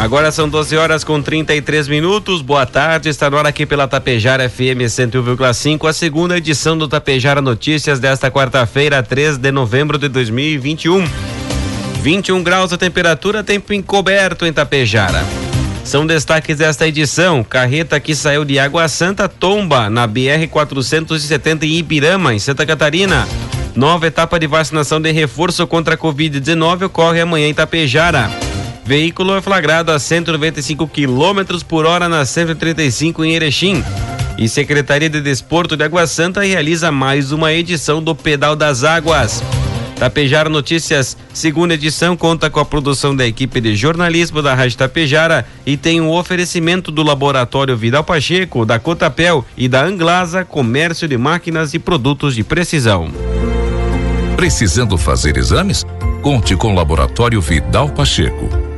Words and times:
Agora 0.00 0.32
são 0.32 0.48
12 0.48 0.78
horas 0.78 1.04
com 1.04 1.20
33 1.20 1.86
minutos. 1.86 2.40
Boa 2.40 2.64
tarde. 2.64 3.10
Está 3.10 3.28
no 3.28 3.36
hora 3.36 3.50
aqui 3.50 3.66
pela 3.66 3.86
Tapejara 3.86 4.48
FM 4.48 4.88
101,5, 4.88 5.86
a 5.86 5.92
segunda 5.92 6.38
edição 6.38 6.76
do 6.76 6.88
Tapejara 6.88 7.42
Notícias 7.42 8.00
desta 8.00 8.30
quarta-feira, 8.30 9.02
3 9.02 9.36
de 9.36 9.52
novembro 9.52 9.98
de 9.98 10.08
2021. 10.08 11.04
21 12.00 12.42
graus 12.42 12.72
a 12.72 12.78
temperatura, 12.78 13.44
tempo 13.44 13.74
encoberto 13.74 14.46
em 14.46 14.52
Tapejara. 14.54 15.22
São 15.84 16.06
destaques 16.06 16.56
desta 16.56 16.88
edição. 16.88 17.44
Carreta 17.44 18.00
que 18.00 18.14
saiu 18.14 18.42
de 18.42 18.58
Água 18.58 18.88
Santa 18.88 19.28
tomba 19.28 19.90
na 19.90 20.06
BR 20.06 20.48
470 20.50 21.66
em 21.66 21.76
Ibirama, 21.76 22.32
em 22.32 22.38
Santa 22.38 22.64
Catarina. 22.64 23.28
Nova 23.76 24.06
etapa 24.06 24.40
de 24.40 24.46
vacinação 24.46 24.98
de 24.98 25.12
reforço 25.12 25.66
contra 25.66 25.94
a 25.94 25.98
Covid-19 25.98 26.86
ocorre 26.86 27.20
amanhã 27.20 27.48
em 27.48 27.54
Tapejara. 27.54 28.49
Veículo 28.84 29.36
é 29.36 29.40
flagrado 29.40 29.92
a 29.92 29.98
195 29.98 30.88
km 30.88 31.62
por 31.68 31.86
hora 31.86 32.08
na 32.08 32.24
135 32.24 33.24
em 33.24 33.34
Erechim. 33.34 33.84
E 34.38 34.48
Secretaria 34.48 35.10
de 35.10 35.20
Desporto 35.20 35.76
de 35.76 35.84
Água 35.84 36.06
Santa 36.06 36.40
realiza 36.40 36.90
mais 36.90 37.30
uma 37.30 37.52
edição 37.52 38.02
do 38.02 38.14
Pedal 38.14 38.56
das 38.56 38.84
Águas. 38.84 39.42
Tapejara 40.00 40.48
Notícias, 40.48 41.14
segunda 41.30 41.74
edição, 41.74 42.16
conta 42.16 42.48
com 42.48 42.58
a 42.58 42.64
produção 42.64 43.14
da 43.14 43.26
equipe 43.26 43.60
de 43.60 43.76
jornalismo 43.76 44.40
da 44.40 44.54
Rádio 44.54 44.78
Tapejara 44.78 45.46
e 45.66 45.76
tem 45.76 46.00
um 46.00 46.10
oferecimento 46.10 46.90
do 46.90 47.02
Laboratório 47.02 47.76
Vidal 47.76 48.02
Pacheco, 48.02 48.64
da 48.64 48.78
Cotapel 48.78 49.44
e 49.58 49.68
da 49.68 49.84
Anglasa 49.84 50.42
Comércio 50.42 51.06
de 51.06 51.18
Máquinas 51.18 51.74
e 51.74 51.78
Produtos 51.78 52.34
de 52.34 52.42
Precisão. 52.42 53.12
Precisando 54.36 54.96
fazer 54.96 55.36
exames? 55.36 55.84
Conte 56.22 56.56
com 56.56 56.72
o 56.72 56.74
Laboratório 56.74 57.42
Vidal 57.42 57.90
Pacheco 57.90 58.69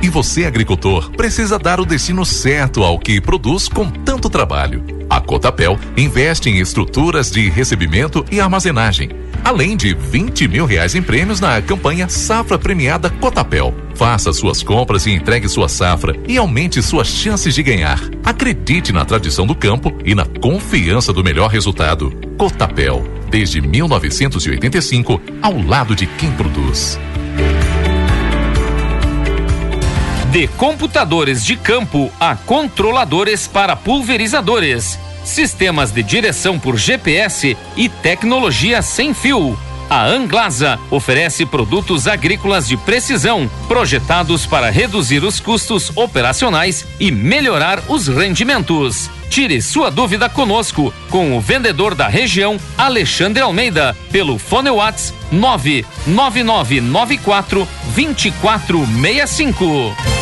E 0.00 0.08
você, 0.08 0.44
agricultor, 0.44 1.10
precisa 1.10 1.58
dar 1.58 1.80
o 1.80 1.84
destino 1.84 2.24
certo 2.24 2.84
ao 2.84 2.98
que 2.98 3.20
produz 3.20 3.68
com 3.68 3.90
tanto 3.90 4.30
trabalho. 4.30 4.84
A 5.10 5.20
Cotapel 5.20 5.78
investe 5.96 6.48
em 6.48 6.60
estruturas 6.60 7.30
de 7.30 7.48
recebimento 7.48 8.24
e 8.30 8.40
armazenagem, 8.40 9.10
além 9.42 9.76
de 9.76 9.94
20 9.94 10.46
mil 10.46 10.66
reais 10.66 10.94
em 10.94 11.02
prêmios 11.02 11.40
na 11.40 11.60
campanha 11.60 12.08
Safra 12.08 12.58
Premiada 12.58 13.10
Cotapel. 13.10 13.74
Faça 13.96 14.32
suas 14.32 14.62
compras 14.62 15.06
e 15.06 15.10
entregue 15.10 15.48
sua 15.48 15.68
safra 15.68 16.14
e 16.28 16.36
aumente 16.36 16.80
suas 16.80 17.08
chances 17.08 17.52
de 17.52 17.62
ganhar. 17.64 18.00
Acredite 18.22 18.92
na 18.92 19.04
tradição 19.04 19.46
do 19.46 19.54
campo 19.54 19.92
e 20.04 20.14
na 20.14 20.24
confiança 20.24 21.12
do 21.12 21.24
melhor 21.24 21.50
resultado. 21.50 22.12
Cotapel, 22.36 23.04
desde 23.28 23.60
1985, 23.60 25.20
ao 25.42 25.60
lado 25.60 25.96
de 25.96 26.06
quem 26.06 26.30
produz. 26.32 26.96
De 30.30 30.46
computadores 30.46 31.42
de 31.42 31.56
campo 31.56 32.12
a 32.20 32.36
controladores 32.36 33.46
para 33.46 33.74
pulverizadores, 33.74 34.98
sistemas 35.24 35.90
de 35.90 36.02
direção 36.02 36.58
por 36.58 36.76
GPS 36.76 37.56
e 37.74 37.88
tecnologia 37.88 38.82
sem 38.82 39.14
fio. 39.14 39.58
A 39.88 40.04
Anglasa 40.04 40.78
oferece 40.90 41.46
produtos 41.46 42.06
agrícolas 42.06 42.68
de 42.68 42.76
precisão, 42.76 43.50
projetados 43.66 44.44
para 44.44 44.68
reduzir 44.68 45.24
os 45.24 45.40
custos 45.40 45.90
operacionais 45.96 46.84
e 47.00 47.10
melhorar 47.10 47.82
os 47.88 48.06
rendimentos. 48.06 49.08
Tire 49.30 49.62
sua 49.62 49.90
dúvida 49.90 50.28
conosco 50.28 50.92
com 51.08 51.38
o 51.38 51.40
vendedor 51.40 51.94
da 51.94 52.06
região, 52.06 52.60
Alexandre 52.76 53.42
Almeida, 53.42 53.96
pelo 54.12 54.36
Fone 54.36 54.68
Whats 54.68 55.14
99994 55.32 57.66
2465. 57.94 60.17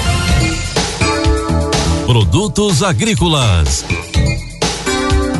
Produtos 2.06 2.84
agrícolas 2.84 3.84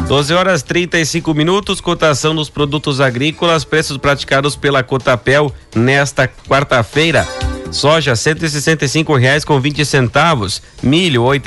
12 0.08 0.34
horas 0.34 0.64
35 0.64 1.32
minutos, 1.32 1.80
cotação 1.80 2.34
dos 2.34 2.50
produtos 2.50 3.00
agrícolas, 3.00 3.64
preços 3.64 3.96
praticados 3.96 4.56
pela 4.56 4.82
Cotapel 4.82 5.54
nesta 5.76 6.26
quarta-feira. 6.26 7.26
Soja 7.70 8.14
R$ 8.14 9.18
reais 9.18 9.44
com 9.44 9.60
20 9.60 9.84
centavos, 9.84 10.60
milho 10.82 11.30
R$ 11.30 11.40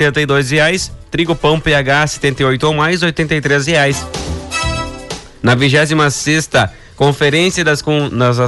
reais, 0.50 0.90
trigo 1.10 1.34
pão 1.34 1.60
PH 1.60 2.06
78 2.06 2.66
ou 2.66 2.72
mais 2.72 3.02
R$ 3.02 3.12
reais. 3.66 4.06
Na 5.42 5.54
26 5.54 6.14
sexta 6.14 6.72
Conferência 7.00 7.64
das, 7.64 7.82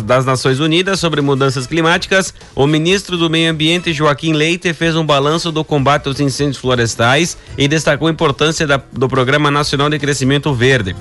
das, 0.04 0.26
Nações 0.26 0.60
Unidas 0.60 1.00
sobre 1.00 1.22
Mudanças 1.22 1.66
Climáticas, 1.66 2.34
o 2.54 2.66
ministro 2.66 3.16
do 3.16 3.30
Meio 3.30 3.50
Ambiente, 3.50 3.94
Joaquim 3.94 4.34
Leite, 4.34 4.74
fez 4.74 4.94
um 4.94 5.06
balanço 5.06 5.50
do 5.50 5.64
combate 5.64 6.06
aos 6.06 6.20
incêndios 6.20 6.58
florestais 6.58 7.38
e 7.56 7.66
destacou 7.66 8.08
a 8.08 8.10
importância 8.10 8.66
da, 8.66 8.76
do 8.92 9.08
Programa 9.08 9.50
Nacional 9.50 9.88
de 9.88 9.98
Crescimento 9.98 10.52
Verde. 10.52 10.94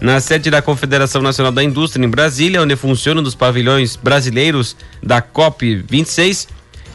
Na 0.00 0.18
sede 0.18 0.50
da 0.50 0.60
Confederação 0.60 1.22
Nacional 1.22 1.52
da 1.52 1.62
Indústria, 1.62 2.04
em 2.04 2.10
Brasília, 2.10 2.60
onde 2.60 2.74
funcionam 2.74 3.22
os 3.22 3.36
pavilhões 3.36 3.94
brasileiros 3.94 4.76
da 5.00 5.22
COP 5.22 5.84
26, 5.88 6.48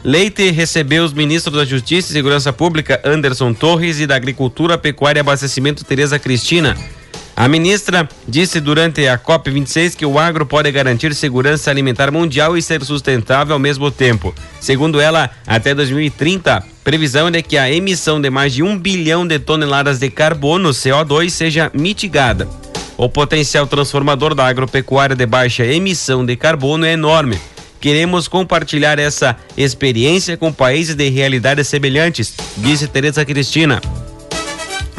Leite 0.04 0.50
recebeu 0.50 1.04
os 1.04 1.14
ministros 1.14 1.56
da 1.56 1.64
Justiça 1.64 2.10
e 2.10 2.12
Segurança 2.12 2.52
Pública, 2.52 3.00
Anderson 3.02 3.54
Torres, 3.54 3.98
e 3.98 4.06
da 4.06 4.16
Agricultura, 4.16 4.76
Pecuária 4.76 5.20
e 5.20 5.22
Abastecimento, 5.22 5.86
Tereza 5.86 6.18
Cristina. 6.18 6.76
A 7.34 7.48
ministra 7.48 8.08
disse 8.28 8.60
durante 8.60 9.06
a 9.08 9.18
COP26 9.18 9.96
que 9.96 10.04
o 10.04 10.18
agro 10.18 10.44
pode 10.44 10.70
garantir 10.70 11.14
segurança 11.14 11.70
alimentar 11.70 12.10
mundial 12.10 12.56
e 12.56 12.62
ser 12.62 12.84
sustentável 12.84 13.54
ao 13.54 13.58
mesmo 13.58 13.90
tempo. 13.90 14.34
Segundo 14.60 15.00
ela, 15.00 15.30
até 15.46 15.74
2030, 15.74 16.62
previsão 16.84 17.28
é 17.28 17.40
que 17.42 17.56
a 17.56 17.72
emissão 17.72 18.20
de 18.20 18.28
mais 18.28 18.52
de 18.52 18.62
um 18.62 18.78
bilhão 18.78 19.26
de 19.26 19.38
toneladas 19.38 19.98
de 19.98 20.10
carbono, 20.10 20.70
CO2, 20.70 21.30
seja 21.30 21.70
mitigada. 21.74 22.46
O 22.98 23.08
potencial 23.08 23.66
transformador 23.66 24.34
da 24.34 24.46
agropecuária 24.46 25.16
de 25.16 25.26
baixa 25.26 25.64
emissão 25.64 26.24
de 26.24 26.36
carbono 26.36 26.84
é 26.84 26.92
enorme. 26.92 27.40
Queremos 27.80 28.28
compartilhar 28.28 28.98
essa 28.98 29.36
experiência 29.56 30.36
com 30.36 30.52
países 30.52 30.94
de 30.94 31.08
realidades 31.08 31.66
semelhantes, 31.66 32.34
disse 32.58 32.86
Tereza 32.86 33.24
Cristina. 33.24 33.80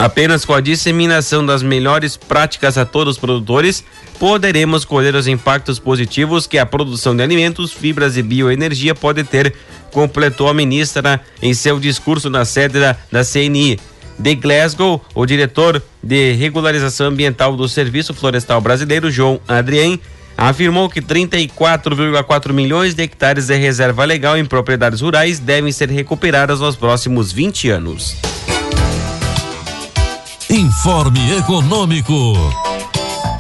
Apenas 0.04 0.44
com 0.44 0.54
a 0.54 0.60
disseminação 0.60 1.46
das 1.46 1.64
melhores 1.64 2.18
práticas 2.18 2.78
a 2.78 2.84
todos 2.84 3.14
os 3.16 3.18
produtores, 3.18 3.86
poderemos 4.20 4.84
colher 4.84 5.16
os 5.16 5.28
impactos 5.28 5.80
positivos 5.80 6.46
que 6.46 6.58
a 6.58 6.66
produção 6.66 7.16
de 7.16 7.24
alimentos, 7.24 7.72
fibras 7.72 8.18
e 8.18 8.22
bioenergia 8.22 8.94
pode 8.94 9.24
ter, 9.24 9.56
completou 9.94 10.50
a 10.50 10.54
ministra 10.54 11.22
em 11.42 11.54
seu 11.54 11.80
discurso 11.80 12.30
na 12.30 12.44
sede 12.44 12.82
da, 12.82 12.98
da 13.10 13.24
CNI. 13.24 13.80
De 14.20 14.36
Glasgow, 14.36 15.02
o 15.16 15.26
diretor 15.26 15.82
de 16.04 16.34
regularização 16.34 17.08
ambiental 17.08 17.56
do 17.56 17.70
Serviço 17.70 18.14
Florestal 18.14 18.60
Brasileiro, 18.60 19.10
João 19.10 19.40
Adrien, 19.48 19.98
afirmou 20.38 20.90
que 20.90 21.02
34,4 21.02 22.52
milhões 22.52 22.94
de 22.94 23.04
hectares 23.04 23.48
de 23.48 23.56
reserva 23.56 24.04
legal 24.04 24.38
em 24.38 24.44
propriedades 24.44 25.00
rurais 25.00 25.40
devem 25.40 25.72
ser 25.72 25.90
recuperadas 25.90 26.60
nos 26.60 26.76
próximos 26.76 27.32
20 27.32 27.70
anos. 27.70 28.33
Informe 30.54 31.36
Econômico. 31.36 32.14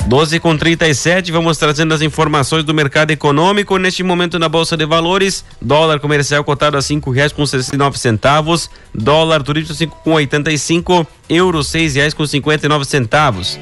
12 0.07 0.39
com 0.39 0.57
37, 0.57 1.31
vamos 1.31 1.60
trazendo 1.60 1.94
as 1.94 2.01
informações 2.01 2.63
do 2.63 2.74
mercado 2.74 3.12
econômico. 3.12 3.77
Neste 3.77 4.01
momento 4.01 4.39
na 4.39 4.50
Bolsa 4.50 4.75
de 4.75 4.83
Valores, 4.83 5.45
dólar 5.62 6.00
comercial 6.00 6.44
cotado 6.44 6.75
a 6.75 6.81
cinco 6.81 7.12
reais 7.12 7.31
com 7.31 7.45
sessenta 7.45 7.75
e 7.75 7.77
nove 7.77 8.00
centavos, 8.00 8.68
dólar 8.95 9.44
turístico 9.44 9.77
cinco 9.77 9.95
com 10.04 10.13
oitenta 10.13 10.51
e 10.51 10.57
cinco, 10.57 11.06
euro 11.30 11.63
seis 11.63 11.94
reais 11.94 12.15
com 12.15 12.25
cinquenta 12.25 12.65
e 12.65 12.69
nove 12.69 12.83
centavos. 12.83 13.60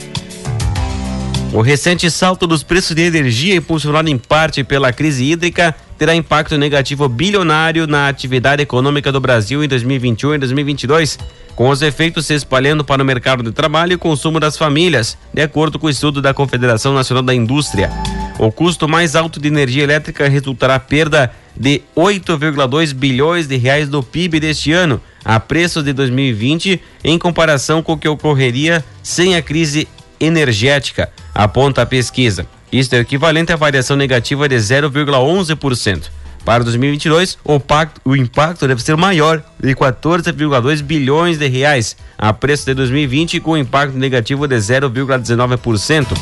O 1.51 1.59
recente 1.59 2.09
salto 2.09 2.48
dos 2.48 2.63
preços 2.63 2.95
de 2.95 3.01
energia, 3.01 3.56
impulsionado 3.56 4.07
em 4.07 4.18
parte 4.18 4.63
pela 4.63 4.94
crise 4.94 5.25
hídrica, 5.25 5.75
terá 6.01 6.15
impacto 6.15 6.57
negativo 6.57 7.07
bilionário 7.07 7.86
na 7.86 8.07
atividade 8.07 8.63
econômica 8.63 9.12
do 9.12 9.19
Brasil 9.19 9.63
em 9.63 9.68
2021 9.68 10.33
e 10.33 10.38
2022 10.39 11.19
com 11.56 11.69
os 11.69 11.83
efeitos 11.83 12.25
se 12.25 12.33
espalhando 12.33 12.83
para 12.83 13.03
o 13.03 13.06
mercado 13.06 13.44
de 13.44 13.51
trabalho 13.51 13.94
e 13.94 13.98
consumo 13.98 14.39
das 14.39 14.57
famílias, 14.57 15.15
de 15.31 15.44
acordo 15.44 15.77
com 15.77 15.86
o 15.86 15.89
estudo 15.92 16.19
da 16.19 16.33
Confederação 16.33 16.92
Nacional 16.95 17.21
da 17.21 17.36
Indústria. 17.36 17.92
O 18.39 18.51
custo 18.51 18.88
mais 18.88 19.15
alto 19.15 19.39
de 19.39 19.48
energia 19.48 19.83
elétrica 19.83 20.27
resultará 20.27 20.80
perda 20.80 21.31
de 21.56 21.83
8,2 21.95 22.95
bilhões 22.95 23.48
de 23.48 23.57
reais 23.57 23.88
do 23.88 24.01
PIB 24.01 24.39
deste 24.39 24.71
ano, 24.71 25.00
a 25.24 25.39
preços 25.39 25.83
de 25.83 25.94
2020, 25.94 26.81
em 27.03 27.19
comparação 27.19 27.83
com 27.83 27.94
o 27.94 27.98
que 27.98 28.07
ocorreria 28.07 28.83
sem 29.03 29.36
a 29.36 29.42
crise 29.44 29.88
energética, 30.19 31.12
aponta 31.36 31.83
a 31.83 31.86
pesquisa. 31.86 32.48
Isto 32.72 32.94
é 32.94 33.00
equivalente 33.00 33.52
à 33.52 33.58
variação 33.58 33.98
negativa 33.98 34.48
de 34.48 34.56
0,11%. 34.56 36.04
Para 36.46 36.64
2022, 36.64 37.38
o, 37.44 37.60
pacto, 37.60 38.02
o 38.04 38.16
impacto 38.16 38.68
deve 38.68 38.82
ser 38.82 38.96
maior, 38.96 39.44
de 39.60 39.76
14,2 39.76 40.82
bilhões 40.82 41.38
de 41.38 41.48
reais, 41.48 41.96
a 42.18 42.34
preço 42.34 42.66
de 42.66 42.74
2020, 42.74 43.40
com 43.42 43.58
impacto 43.58 43.98
negativo 43.98 44.48
de 44.48 44.56
0,19%. 44.56 46.18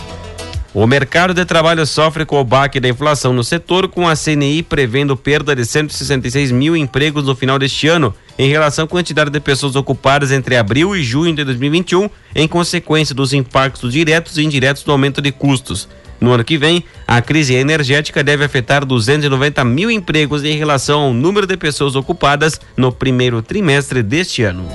O 0.73 0.85
mercado 0.85 1.33
de 1.33 1.45
trabalho 1.45 1.85
sofre 1.85 2.25
com 2.25 2.39
o 2.39 2.43
baque 2.43 2.79
da 2.79 2.89
inflação 2.89 3.31
no 3.31 3.43
setor, 3.43 3.87
com 3.87 4.07
a 4.07 4.15
CNI 4.15 4.61
prevendo 4.61 5.15
perda 5.15 5.55
de 5.55 5.65
166 5.65 6.51
mil 6.51 6.75
empregos 6.75 7.25
no 7.25 7.35
final 7.35 7.57
deste 7.57 7.87
ano, 7.87 8.13
em 8.37 8.49
relação 8.49 8.85
à 8.85 8.87
quantidade 8.87 9.29
de 9.29 9.39
pessoas 9.39 9.75
ocupadas 9.75 10.31
entre 10.31 10.57
abril 10.57 10.95
e 10.95 11.03
junho 11.03 11.33
de 11.33 11.43
2021, 11.43 12.09
em 12.35 12.47
consequência 12.47 13.15
dos 13.15 13.33
impactos 13.33 13.93
diretos 13.93 14.37
e 14.37 14.43
indiretos 14.43 14.83
do 14.83 14.91
aumento 14.91 15.21
de 15.21 15.31
custos. 15.31 15.87
No 16.19 16.33
ano 16.33 16.43
que 16.43 16.57
vem, 16.57 16.83
a 17.07 17.21
crise 17.21 17.55
energética 17.55 18.23
deve 18.23 18.43
afetar 18.43 18.85
290 18.85 19.63
mil 19.63 19.89
empregos 19.89 20.43
em 20.43 20.57
relação 20.57 21.01
ao 21.01 21.13
número 21.13 21.47
de 21.47 21.55
pessoas 21.55 21.95
ocupadas 21.95 22.59
no 22.75 22.91
primeiro 22.91 23.41
trimestre 23.41 24.03
deste 24.03 24.43
ano. 24.43 24.67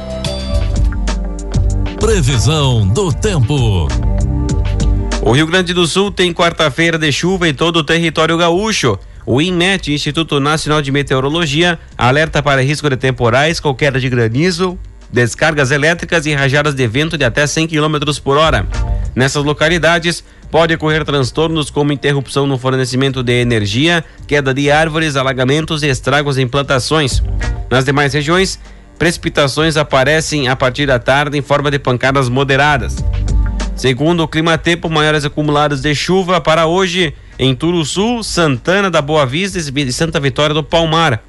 Previsão 2.00 2.86
do 2.86 3.12
tempo. 3.12 3.88
O 5.22 5.32
Rio 5.32 5.46
Grande 5.46 5.72
do 5.72 5.86
Sul 5.86 6.10
tem 6.10 6.34
quarta-feira 6.34 6.98
de 6.98 7.10
chuva 7.10 7.48
em 7.48 7.54
todo 7.54 7.76
o 7.76 7.84
território 7.84 8.36
gaúcho. 8.36 8.98
O 9.26 9.40
INMET, 9.40 9.90
Instituto 9.90 10.38
Nacional 10.38 10.82
de 10.82 10.92
Meteorologia, 10.92 11.78
alerta 11.96 12.42
para 12.42 12.60
risco 12.62 12.90
de 12.90 12.96
temporais 12.98 13.58
queda 13.74 13.98
de 13.98 14.10
granizo, 14.10 14.78
descargas 15.14 15.70
elétricas 15.70 16.26
e 16.26 16.34
rajadas 16.34 16.74
de 16.74 16.86
vento 16.88 17.16
de 17.16 17.24
até 17.24 17.46
100 17.46 17.68
km 17.68 17.96
por 18.22 18.36
hora. 18.36 18.66
Nessas 19.14 19.44
localidades, 19.44 20.24
pode 20.50 20.74
ocorrer 20.74 21.04
transtornos 21.04 21.70
como 21.70 21.92
interrupção 21.92 22.48
no 22.48 22.58
fornecimento 22.58 23.22
de 23.22 23.40
energia, 23.40 24.04
queda 24.26 24.52
de 24.52 24.72
árvores, 24.72 25.14
alagamentos 25.14 25.84
e 25.84 25.88
estragos 25.88 26.36
em 26.36 26.48
plantações. 26.48 27.22
Nas 27.70 27.84
demais 27.84 28.12
regiões, 28.12 28.58
precipitações 28.98 29.76
aparecem 29.76 30.48
a 30.48 30.56
partir 30.56 30.86
da 30.86 30.98
tarde 30.98 31.38
em 31.38 31.42
forma 31.42 31.70
de 31.70 31.78
pancadas 31.78 32.28
moderadas. 32.28 32.96
Segundo 33.76 34.24
o 34.24 34.28
Climatempo, 34.28 34.90
maiores 34.90 35.24
acumulados 35.24 35.80
de 35.80 35.94
chuva 35.94 36.40
para 36.40 36.66
hoje 36.66 37.14
em 37.38 37.54
Turuçu, 37.54 38.24
Santana 38.24 38.90
da 38.90 39.00
Boa 39.00 39.24
Vista 39.24 39.58
e 39.58 39.92
Santa 39.92 40.18
Vitória 40.18 40.54
do 40.54 40.62
Palmar 40.62 41.22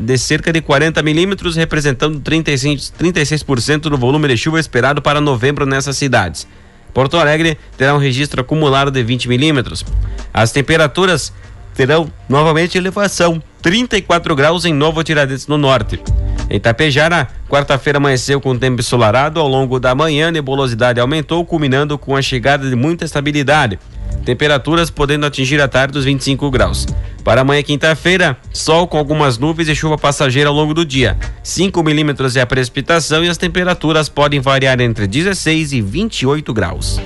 de 0.00 0.18
cerca 0.18 0.52
de 0.52 0.60
40 0.60 1.02
milímetros, 1.02 1.56
representando 1.56 2.20
36%, 2.20 2.92
36 2.96 3.44
do 3.82 3.96
volume 3.96 4.28
de 4.28 4.36
chuva 4.36 4.60
esperado 4.60 5.00
para 5.00 5.20
novembro 5.20 5.66
nessas 5.66 5.96
cidades. 5.96 6.46
Porto 6.92 7.16
Alegre 7.16 7.58
terá 7.76 7.94
um 7.94 7.98
registro 7.98 8.40
acumulado 8.40 8.90
de 8.90 9.02
20 9.02 9.28
milímetros. 9.28 9.84
As 10.32 10.52
temperaturas 10.52 11.32
terão 11.74 12.10
novamente 12.28 12.78
elevação, 12.78 13.42
34 13.60 14.36
graus 14.36 14.64
em 14.64 14.72
Novo 14.72 15.02
Tiradentes 15.02 15.48
no 15.48 15.58
norte. 15.58 16.00
Em 16.48 16.60
Tapejara, 16.60 17.28
quarta-feira 17.48 17.96
amanheceu 17.96 18.40
com 18.40 18.56
tempo 18.56 18.80
ensolarado. 18.80 19.40
Ao 19.40 19.48
longo 19.48 19.80
da 19.80 19.94
manhã, 19.94 20.28
a 20.28 20.30
nebulosidade 20.30 21.00
aumentou, 21.00 21.44
culminando 21.44 21.98
com 21.98 22.14
a 22.14 22.22
chegada 22.22 22.68
de 22.68 22.76
muita 22.76 23.04
estabilidade. 23.04 23.78
Temperaturas 24.24 24.90
podendo 24.90 25.26
atingir 25.26 25.60
a 25.60 25.68
tarde 25.68 25.94
dos 25.94 26.04
25 26.04 26.50
graus. 26.50 26.86
Para 27.24 27.40
amanhã, 27.40 27.62
quinta-feira, 27.62 28.36
sol 28.52 28.86
com 28.86 28.98
algumas 28.98 29.38
nuvens 29.38 29.68
e 29.68 29.74
chuva 29.74 29.96
passageira 29.96 30.50
ao 30.50 30.54
longo 30.54 30.74
do 30.74 30.84
dia. 30.84 31.16
5 31.42 31.82
milímetros 31.82 32.36
é 32.36 32.42
a 32.42 32.46
precipitação 32.46 33.24
e 33.24 33.30
as 33.30 33.38
temperaturas 33.38 34.10
podem 34.10 34.40
variar 34.40 34.78
entre 34.80 35.06
16 35.06 35.72
e 35.72 35.80
28 35.80 36.52
graus. 36.52 37.00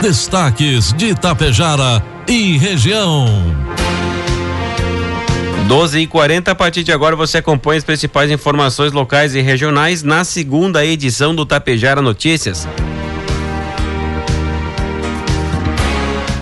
Destaques 0.00 0.92
de 0.92 1.06
Itapejara 1.06 2.00
e 2.28 2.56
região. 2.56 3.26
12 5.66 5.98
e 5.98 6.06
40 6.06 6.50
a 6.50 6.54
partir 6.54 6.84
de 6.84 6.92
agora 6.92 7.16
você 7.16 7.38
acompanha 7.38 7.78
as 7.78 7.84
principais 7.84 8.30
informações 8.30 8.92
locais 8.92 9.34
e 9.34 9.40
regionais 9.40 10.02
na 10.02 10.22
segunda 10.22 10.84
edição 10.84 11.34
do 11.34 11.44
Tapejara 11.44 12.02
Notícias. 12.02 12.68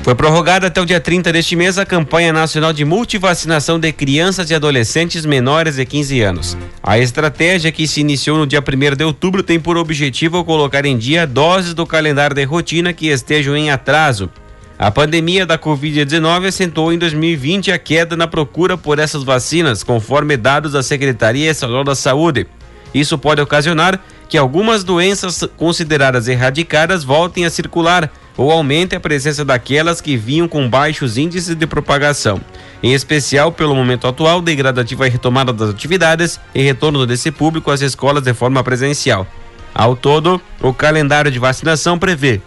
Foi 0.02 0.16
prorrogada 0.16 0.66
até 0.66 0.80
o 0.80 0.84
dia 0.84 0.98
30 0.98 1.32
deste 1.32 1.54
mês 1.54 1.78
a 1.78 1.86
campanha 1.86 2.32
nacional 2.32 2.72
de 2.72 2.84
multivacinação 2.84 3.78
de 3.78 3.92
crianças 3.92 4.50
e 4.50 4.54
adolescentes 4.54 5.24
menores 5.24 5.76
de 5.76 5.86
15 5.86 6.20
anos. 6.20 6.58
A 6.82 6.98
estratégia 6.98 7.70
que 7.70 7.86
se 7.86 8.00
iniciou 8.00 8.36
no 8.36 8.44
dia 8.44 8.60
1 8.60 8.96
de 8.96 9.04
outubro 9.04 9.44
tem 9.44 9.60
por 9.60 9.76
objetivo 9.76 10.44
colocar 10.44 10.84
em 10.84 10.98
dia 10.98 11.24
doses 11.24 11.72
do 11.72 11.86
calendário 11.86 12.34
de 12.34 12.42
rotina 12.42 12.92
que 12.92 13.06
estejam 13.06 13.56
em 13.56 13.70
atraso. 13.70 14.28
A 14.76 14.90
pandemia 14.90 15.46
da 15.46 15.56
Covid-19 15.56 16.48
acentuou 16.48 16.92
em 16.92 16.98
2020 16.98 17.70
a 17.70 17.78
queda 17.78 18.16
na 18.16 18.26
procura 18.26 18.76
por 18.76 18.98
essas 18.98 19.22
vacinas, 19.22 19.84
conforme 19.84 20.36
dados 20.36 20.72
da 20.72 20.82
Secretaria 20.82 21.48
Estadual 21.48 21.84
da 21.84 21.94
Saúde. 21.94 22.48
Isso 22.92 23.16
pode 23.16 23.40
ocasionar 23.40 24.00
que 24.32 24.38
algumas 24.38 24.82
doenças 24.82 25.46
consideradas 25.58 26.26
erradicadas 26.26 27.04
voltem 27.04 27.44
a 27.44 27.50
circular 27.50 28.10
ou 28.34 28.50
aumente 28.50 28.96
a 28.96 29.00
presença 29.00 29.44
daquelas 29.44 30.00
que 30.00 30.16
vinham 30.16 30.48
com 30.48 30.66
baixos 30.66 31.18
índices 31.18 31.54
de 31.54 31.66
propagação, 31.66 32.40
em 32.82 32.94
especial 32.94 33.52
pelo 33.52 33.74
momento 33.74 34.06
atual 34.06 34.40
de 34.40 34.56
gradativa 34.56 35.06
retomada 35.06 35.52
das 35.52 35.68
atividades 35.68 36.40
e 36.54 36.62
retorno 36.62 37.04
desse 37.06 37.30
público 37.30 37.70
às 37.70 37.82
escolas 37.82 38.22
de 38.22 38.32
forma 38.32 38.64
presencial. 38.64 39.26
Ao 39.74 39.94
todo, 39.94 40.40
o 40.62 40.72
calendário 40.72 41.30
de 41.30 41.38
vacinação 41.38 41.98
prevê 41.98 42.40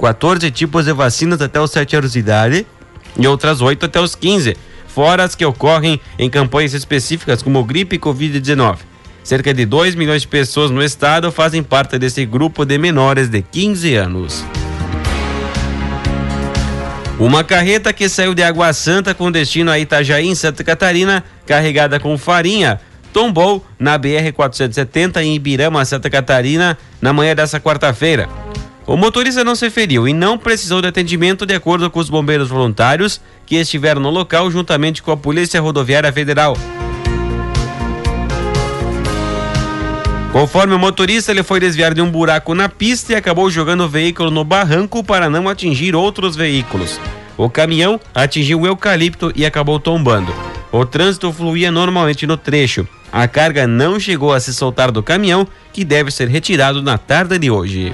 14 0.00 0.50
tipos 0.50 0.86
de 0.86 0.94
vacinas 0.94 1.42
até 1.42 1.60
os 1.60 1.70
7 1.72 1.94
anos 1.94 2.12
de 2.14 2.20
idade 2.20 2.66
e 3.18 3.26
outras 3.26 3.60
8 3.60 3.84
até 3.84 4.00
os 4.00 4.14
15, 4.14 4.56
fora 4.86 5.24
as 5.24 5.34
que 5.34 5.44
ocorrem 5.44 6.00
em 6.18 6.30
campanhas 6.30 6.72
específicas 6.72 7.42
como 7.42 7.62
gripe 7.64 7.96
e 7.96 7.98
Covid-19. 7.98 8.78
Cerca 9.28 9.52
de 9.52 9.66
2 9.66 9.94
milhões 9.94 10.22
de 10.22 10.28
pessoas 10.28 10.70
no 10.70 10.82
estado 10.82 11.30
fazem 11.30 11.62
parte 11.62 11.98
desse 11.98 12.24
grupo 12.24 12.64
de 12.64 12.78
menores 12.78 13.28
de 13.28 13.42
15 13.42 13.94
anos. 13.94 14.42
Uma 17.18 17.44
carreta 17.44 17.92
que 17.92 18.08
saiu 18.08 18.32
de 18.32 18.42
Água 18.42 18.72
Santa 18.72 19.12
com 19.12 19.30
destino 19.30 19.70
a 19.70 19.78
Itajaí, 19.78 20.26
em 20.26 20.34
Santa 20.34 20.64
Catarina, 20.64 21.22
carregada 21.44 22.00
com 22.00 22.16
farinha, 22.16 22.80
tombou 23.12 23.62
na 23.78 23.98
BR-470 23.98 25.20
em 25.20 25.34
Ibirama, 25.34 25.84
Santa 25.84 26.08
Catarina, 26.08 26.78
na 26.98 27.12
manhã 27.12 27.34
dessa 27.34 27.60
quarta-feira. 27.60 28.30
O 28.86 28.96
motorista 28.96 29.44
não 29.44 29.54
se 29.54 29.68
feriu 29.68 30.08
e 30.08 30.14
não 30.14 30.38
precisou 30.38 30.80
de 30.80 30.88
atendimento, 30.88 31.44
de 31.44 31.54
acordo 31.54 31.90
com 31.90 32.00
os 32.00 32.08
bombeiros 32.08 32.48
voluntários 32.48 33.20
que 33.44 33.56
estiveram 33.56 34.00
no 34.00 34.08
local 34.08 34.50
juntamente 34.50 35.02
com 35.02 35.12
a 35.12 35.18
Polícia 35.18 35.60
Rodoviária 35.60 36.10
Federal. 36.10 36.56
Conforme 40.38 40.72
o 40.72 40.78
motorista, 40.78 41.32
ele 41.32 41.42
foi 41.42 41.58
desviar 41.58 41.92
de 41.92 42.00
um 42.00 42.08
buraco 42.08 42.54
na 42.54 42.68
pista 42.68 43.12
e 43.12 43.16
acabou 43.16 43.50
jogando 43.50 43.80
o 43.82 43.88
veículo 43.88 44.30
no 44.30 44.44
barranco 44.44 45.02
para 45.02 45.28
não 45.28 45.48
atingir 45.48 45.96
outros 45.96 46.36
veículos. 46.36 47.00
O 47.36 47.50
caminhão 47.50 48.00
atingiu 48.14 48.60
o 48.60 48.66
eucalipto 48.68 49.32
e 49.34 49.44
acabou 49.44 49.80
tombando. 49.80 50.32
O 50.70 50.86
trânsito 50.86 51.32
fluía 51.32 51.72
normalmente 51.72 52.24
no 52.24 52.36
trecho. 52.36 52.86
A 53.10 53.26
carga 53.26 53.66
não 53.66 53.98
chegou 53.98 54.32
a 54.32 54.38
se 54.38 54.54
soltar 54.54 54.92
do 54.92 55.02
caminhão, 55.02 55.44
que 55.72 55.84
deve 55.84 56.12
ser 56.12 56.28
retirado 56.28 56.80
na 56.84 56.96
tarde 56.96 57.36
de 57.36 57.50
hoje. 57.50 57.92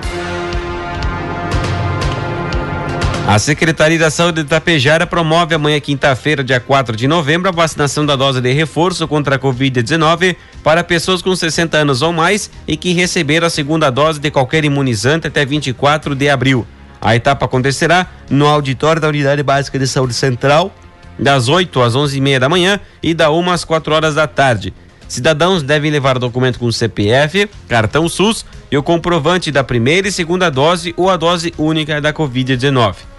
A 3.26 3.38
Secretaria 3.38 3.98
da 3.98 4.10
Saúde 4.10 4.42
de 4.42 4.46
Itapejara 4.46 5.06
promove 5.06 5.54
amanhã, 5.54 5.80
quinta-feira, 5.80 6.44
dia 6.44 6.60
4 6.60 6.94
de 6.94 7.08
novembro, 7.08 7.48
a 7.48 7.52
vacinação 7.52 8.04
da 8.04 8.14
dose 8.14 8.38
de 8.38 8.52
reforço 8.52 9.08
contra 9.08 9.36
a 9.36 9.38
Covid-19 9.38 10.36
para 10.62 10.84
pessoas 10.84 11.22
com 11.22 11.34
60 11.34 11.78
anos 11.78 12.02
ou 12.02 12.12
mais 12.12 12.50
e 12.68 12.76
que 12.76 12.92
receberam 12.92 13.46
a 13.46 13.50
segunda 13.50 13.88
dose 13.88 14.20
de 14.20 14.30
qualquer 14.30 14.62
imunizante 14.62 15.26
até 15.26 15.42
24 15.42 16.14
de 16.14 16.28
abril. 16.28 16.66
A 17.00 17.16
etapa 17.16 17.46
acontecerá 17.46 18.06
no 18.28 18.46
auditório 18.46 19.00
da 19.00 19.08
Unidade 19.08 19.42
Básica 19.42 19.78
de 19.78 19.86
Saúde 19.86 20.12
Central, 20.12 20.70
das 21.18 21.48
8 21.48 21.80
às 21.80 21.96
11h30 21.96 22.38
da 22.38 22.48
manhã 22.48 22.78
e 23.02 23.14
da 23.14 23.30
1 23.30 23.50
às 23.50 23.64
4 23.64 23.94
horas 23.94 24.14
da 24.16 24.26
tarde. 24.26 24.74
Cidadãos 25.08 25.62
devem 25.62 25.90
levar 25.90 26.18
documento 26.18 26.58
com 26.58 26.70
CPF, 26.70 27.48
cartão 27.68 28.06
SUS 28.06 28.44
e 28.70 28.76
o 28.76 28.82
comprovante 28.82 29.50
da 29.50 29.64
primeira 29.64 30.08
e 30.08 30.12
segunda 30.12 30.50
dose 30.50 30.92
ou 30.94 31.08
a 31.08 31.16
dose 31.16 31.54
única 31.56 32.02
da 32.02 32.12
Covid-19. 32.12 33.13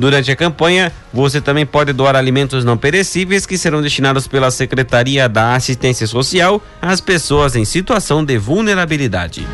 Durante 0.00 0.32
a 0.32 0.34
campanha, 0.34 0.90
você 1.12 1.42
também 1.42 1.66
pode 1.66 1.92
doar 1.92 2.16
alimentos 2.16 2.64
não 2.64 2.74
perecíveis 2.74 3.44
que 3.44 3.58
serão 3.58 3.82
destinados 3.82 4.26
pela 4.26 4.50
Secretaria 4.50 5.28
da 5.28 5.54
Assistência 5.54 6.06
Social 6.06 6.62
às 6.80 7.02
pessoas 7.02 7.54
em 7.54 7.66
situação 7.66 8.24
de 8.24 8.38
vulnerabilidade. 8.38 9.46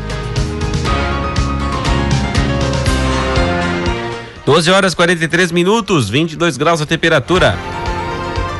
12 4.45 4.71
horas 4.71 4.95
43 4.95 5.51
minutos, 5.51 6.09
22 6.09 6.55
graus 6.55 6.79
a 6.79 6.85
temperatura. 6.85 7.57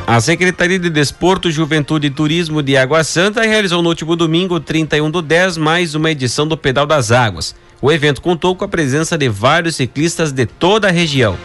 A 0.06 0.20
Secretaria 0.20 0.78
de 0.78 0.90
Desporto, 0.90 1.50
Juventude 1.50 2.08
e 2.08 2.10
Turismo 2.10 2.62
de 2.62 2.76
Água 2.76 3.02
Santa 3.02 3.40
realizou 3.40 3.80
no 3.80 3.88
último 3.88 4.14
domingo, 4.14 4.60
31 4.60 5.10
do 5.10 5.22
10, 5.22 5.56
mais 5.56 5.94
uma 5.94 6.10
edição 6.10 6.46
do 6.46 6.54
Pedal 6.54 6.84
das 6.84 7.10
Águas. 7.10 7.54
O 7.80 7.90
evento 7.90 8.20
contou 8.20 8.54
com 8.54 8.66
a 8.66 8.68
presença 8.68 9.16
de 9.16 9.30
vários 9.30 9.76
ciclistas 9.76 10.32
de 10.32 10.44
toda 10.44 10.88
a 10.88 10.90
região. 10.90 11.38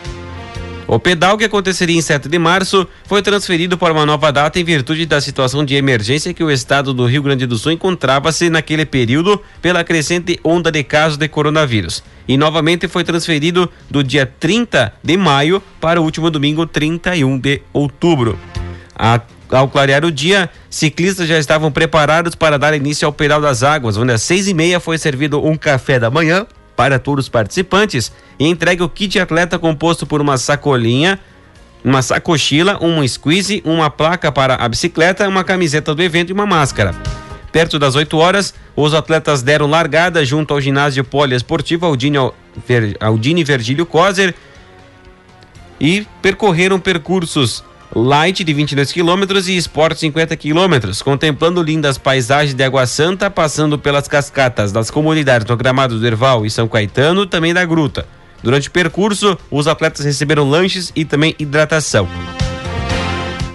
O 0.87 0.99
pedal, 0.99 1.37
que 1.37 1.45
aconteceria 1.45 1.97
em 1.97 2.01
7 2.01 2.27
de 2.27 2.37
março, 2.37 2.87
foi 3.05 3.21
transferido 3.21 3.77
para 3.77 3.93
uma 3.93 4.05
nova 4.05 4.31
data 4.31 4.59
em 4.59 4.63
virtude 4.63 5.05
da 5.05 5.21
situação 5.21 5.63
de 5.63 5.75
emergência 5.75 6.33
que 6.33 6.43
o 6.43 6.51
estado 6.51 6.93
do 6.93 7.05
Rio 7.05 7.23
Grande 7.23 7.45
do 7.45 7.57
Sul 7.57 7.71
encontrava-se 7.71 8.49
naquele 8.49 8.85
período 8.85 9.41
pela 9.61 9.83
crescente 9.83 10.39
onda 10.43 10.69
de 10.71 10.83
casos 10.83 11.17
de 11.17 11.27
coronavírus. 11.27 12.03
E 12.27 12.37
novamente 12.37 12.87
foi 12.87 13.03
transferido 13.03 13.69
do 13.89 14.03
dia 14.03 14.25
30 14.25 14.93
de 15.01 15.17
maio 15.17 15.63
para 15.79 16.01
o 16.01 16.03
último 16.03 16.29
domingo, 16.29 16.65
31 16.65 17.39
de 17.39 17.61
outubro. 17.71 18.37
A 18.95 19.21
ao 19.49 19.67
clarear 19.67 20.03
o 20.03 20.11
dia, 20.11 20.49
ciclistas 20.67 21.27
já 21.27 21.37
estavam 21.37 21.71
preparados 21.71 22.33
para 22.33 22.57
dar 22.57 22.73
início 22.73 23.05
ao 23.05 23.13
Pedal 23.13 23.39
das 23.39 23.61
Águas, 23.61 23.97
onde 23.97 24.11
às 24.11 24.23
seis 24.23 24.47
e 24.47 24.53
meia 24.53 24.79
foi 24.79 24.97
servido 24.97 25.45
um 25.45 25.55
café 25.55 25.99
da 25.99 26.09
manhã 26.09 26.47
para 26.75 26.99
todos 26.99 27.25
os 27.25 27.29
participantes 27.29 28.11
e 28.39 28.47
entregue 28.47 28.83
o 28.83 28.89
kit 28.89 29.19
atleta 29.19 29.59
composto 29.59 30.05
por 30.05 30.21
uma 30.21 30.37
sacolinha, 30.37 31.19
uma 31.83 32.01
sacochila, 32.01 32.77
um 32.81 33.05
squeeze, 33.07 33.61
uma 33.65 33.89
placa 33.89 34.31
para 34.31 34.55
a 34.55 34.67
bicicleta, 34.67 35.27
uma 35.27 35.43
camiseta 35.43 35.93
do 35.93 36.01
evento 36.01 36.29
e 36.29 36.33
uma 36.33 36.45
máscara. 36.45 36.95
Perto 37.51 37.77
das 37.77 37.95
8 37.95 38.17
horas, 38.17 38.53
os 38.75 38.93
atletas 38.93 39.43
deram 39.43 39.67
largada 39.67 40.25
junto 40.25 40.53
ao 40.53 40.61
ginásio 40.61 41.03
poliesportivo 41.03 41.85
Aldine, 41.85 42.17
Aldine 42.99 43.43
Virgílio 43.43 43.85
Coser 43.85 44.33
e 45.79 46.07
percorreram 46.21 46.79
percursos 46.79 47.63
Light 47.95 48.43
de 48.43 48.53
22 48.53 48.91
quilômetros 48.91 49.47
e 49.47 49.55
Sport 49.55 49.97
50 49.99 50.35
quilômetros, 50.35 51.03
contemplando 51.03 51.61
lindas 51.61 51.95
paisagens 51.95 52.55
de 52.55 52.63
Água 52.63 52.87
Santa, 52.87 53.29
passando 53.29 53.77
pelas 53.77 54.07
cascatas 54.07 54.71
das 54.71 54.89
comunidades 54.89 55.45
do 55.45 55.55
Gramado 55.55 55.99
do 55.99 56.07
Erval 56.07 56.43
e 56.43 56.49
São 56.49 56.67
Caetano, 56.67 57.27
também 57.27 57.53
da 57.53 57.63
Gruta. 57.63 58.07
Durante 58.41 58.67
o 58.67 58.71
percurso, 58.71 59.37
os 59.51 59.67
atletas 59.67 60.03
receberam 60.03 60.49
lanches 60.49 60.91
e 60.95 61.05
também 61.05 61.35
hidratação. 61.37 62.09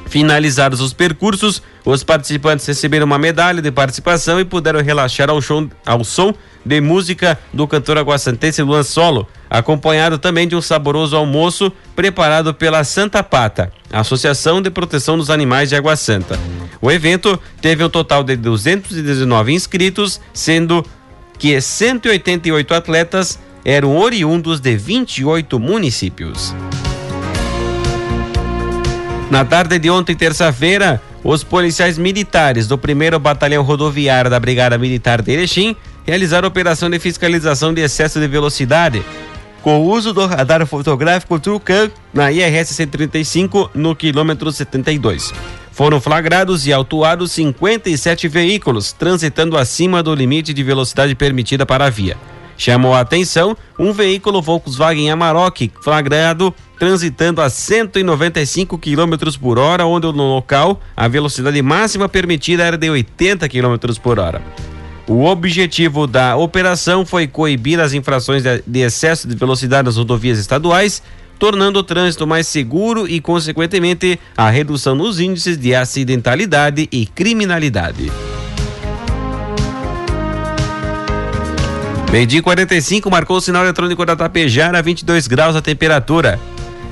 Finalizados 0.08 0.80
os 0.80 0.94
percursos, 0.94 1.62
os 1.84 2.02
participantes 2.02 2.66
receberam 2.66 3.04
uma 3.04 3.18
medalha 3.18 3.60
de 3.60 3.70
participação 3.70 4.40
e 4.40 4.44
puderam 4.44 4.82
relaxar 4.82 5.28
ao, 5.28 5.40
show, 5.40 5.68
ao 5.84 6.02
som 6.02 6.32
de 6.64 6.80
música 6.80 7.38
do 7.52 7.68
cantor 7.68 7.98
aguaçantense 7.98 8.62
Luan 8.62 8.82
Solo, 8.82 9.28
acompanhado 9.50 10.18
também 10.18 10.48
de 10.48 10.56
um 10.56 10.62
saboroso 10.62 11.14
almoço 11.14 11.70
preparado 11.94 12.54
pela 12.54 12.84
Santa 12.84 13.22
Pata, 13.22 13.70
Associação 13.92 14.62
de 14.62 14.70
Proteção 14.70 15.18
dos 15.18 15.28
Animais 15.28 15.68
de 15.68 15.76
Água 15.76 15.94
Santa. 15.94 16.38
O 16.80 16.90
evento 16.90 17.38
teve 17.60 17.84
um 17.84 17.90
total 17.90 18.24
de 18.24 18.34
219 18.36 19.52
inscritos, 19.52 20.20
sendo 20.32 20.84
que 21.38 21.60
188 21.60 22.74
atletas 22.74 23.38
eram 23.64 23.96
oriundos 23.98 24.58
de 24.58 24.74
28 24.76 25.58
municípios. 25.58 26.54
Na 29.30 29.44
tarde 29.44 29.78
de 29.78 29.90
ontem, 29.90 30.16
terça-feira, 30.16 31.02
os 31.22 31.44
policiais 31.44 31.98
militares 31.98 32.66
do 32.66 32.76
1 32.76 33.18
Batalhão 33.20 33.62
Rodoviário 33.62 34.30
da 34.30 34.40
Brigada 34.40 34.78
Militar 34.78 35.20
de 35.20 35.32
Erechim 35.32 35.76
realizaram 36.06 36.48
operação 36.48 36.88
de 36.88 36.98
fiscalização 36.98 37.74
de 37.74 37.82
excesso 37.82 38.18
de 38.18 38.26
velocidade 38.26 39.04
com 39.60 39.80
o 39.80 39.90
uso 39.90 40.14
do 40.14 40.24
radar 40.24 40.64
fotográfico 40.66 41.38
Trucan 41.38 41.90
na 42.14 42.32
IRS 42.32 42.72
135 42.72 43.70
no 43.74 43.94
quilômetro 43.94 44.50
72. 44.50 45.34
Foram 45.72 46.00
flagrados 46.00 46.66
e 46.66 46.72
autuados 46.72 47.32
57 47.32 48.28
veículos 48.28 48.92
transitando 48.92 49.58
acima 49.58 50.02
do 50.02 50.14
limite 50.14 50.54
de 50.54 50.62
velocidade 50.62 51.14
permitida 51.14 51.66
para 51.66 51.84
a 51.84 51.90
via. 51.90 52.16
Chamou 52.58 52.92
a 52.92 53.00
atenção 53.00 53.56
um 53.78 53.92
veículo 53.92 54.42
Volkswagen 54.42 55.10
Amarok 55.12 55.70
flagrado 55.80 56.52
transitando 56.76 57.40
a 57.40 57.48
195 57.48 58.76
km 58.78 59.38
por 59.40 59.58
hora, 59.58 59.86
onde 59.86 60.06
no 60.08 60.34
local 60.34 60.80
a 60.96 61.06
velocidade 61.06 61.62
máxima 61.62 62.08
permitida 62.08 62.64
era 62.64 62.76
de 62.76 62.90
80 62.90 63.48
km 63.48 63.76
por 64.02 64.18
hora. 64.18 64.42
O 65.06 65.24
objetivo 65.24 66.06
da 66.06 66.36
operação 66.36 67.06
foi 67.06 67.26
coibir 67.26 67.80
as 67.80 67.94
infrações 67.94 68.42
de 68.42 68.80
excesso 68.80 69.26
de 69.26 69.34
velocidade 69.34 69.86
nas 69.86 69.96
rodovias 69.96 70.38
estaduais, 70.38 71.02
tornando 71.38 71.78
o 71.78 71.84
trânsito 71.84 72.26
mais 72.26 72.46
seguro 72.46 73.08
e, 73.08 73.20
consequentemente, 73.20 74.18
a 74.36 74.50
redução 74.50 74.94
nos 74.94 75.18
índices 75.18 75.56
de 75.56 75.74
acidentalidade 75.74 76.88
e 76.92 77.06
criminalidade. 77.06 78.10
Meio-dia 82.18 82.42
45 82.42 83.08
marcou 83.08 83.36
o 83.36 83.40
sinal 83.40 83.62
eletrônico 83.62 84.04
da 84.04 84.16
Tapejara, 84.16 84.82
22 84.82 85.28
graus 85.28 85.54
a 85.54 85.62
temperatura. 85.62 86.36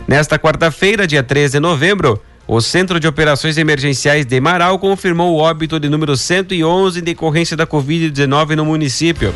Nesta 0.06 0.38
quarta-feira, 0.38 1.04
dia 1.04 1.20
13 1.20 1.54
de 1.54 1.58
novembro, 1.58 2.22
o 2.46 2.60
Centro 2.60 3.00
de 3.00 3.08
Operações 3.08 3.58
Emergenciais 3.58 4.24
de 4.24 4.40
Marau 4.40 4.78
confirmou 4.78 5.34
o 5.34 5.38
óbito 5.38 5.80
de 5.80 5.88
número 5.88 6.16
111 6.16 7.00
em 7.00 7.02
decorrência 7.02 7.56
da 7.56 7.66
Covid-19 7.66 8.54
no 8.54 8.64
município. 8.64 9.34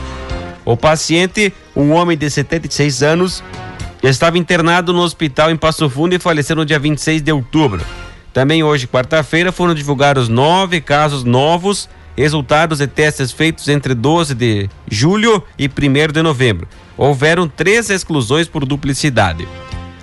O 0.64 0.76
paciente, 0.76 1.52
um 1.75 1.90
homem 1.90 2.16
de 2.16 2.30
76 2.30 3.02
anos, 3.02 3.42
estava 4.00 4.38
internado 4.38 4.92
no 4.92 5.00
hospital 5.00 5.50
em 5.50 5.56
Passo 5.56 5.90
Fundo 5.90 6.14
e 6.14 6.20
faleceu 6.20 6.54
no 6.54 6.64
dia 6.64 6.78
26 6.78 7.20
de 7.20 7.32
outubro. 7.32 7.85
Também 8.32 8.62
hoje, 8.62 8.87
quarta-feira, 8.87 9.50
foram 9.50 9.75
divulgados 9.75 10.28
nove 10.28 10.80
casos 10.80 11.25
novos, 11.25 11.88
resultados 12.20 12.78
de 12.78 12.86
testes 12.86 13.32
feitos 13.32 13.66
entre 13.68 13.94
12 13.94 14.34
de 14.34 14.68
julho 14.90 15.42
e 15.58 15.66
1 15.66 16.12
de 16.12 16.22
novembro. 16.22 16.68
Houveram 16.96 17.48
três 17.48 17.88
exclusões 17.88 18.46
por 18.46 18.66
duplicidade. 18.66 19.48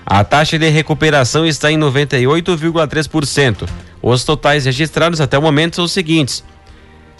A 0.04 0.24
taxa 0.24 0.58
de 0.58 0.68
recuperação 0.70 1.46
está 1.46 1.72
em 1.72 1.78
98,3%. 1.78 3.70
Os 4.02 4.24
totais 4.24 4.66
registrados 4.66 5.22
até 5.22 5.38
o 5.38 5.42
momento 5.42 5.76
são 5.76 5.86
os 5.86 5.92
seguintes: 5.92 6.44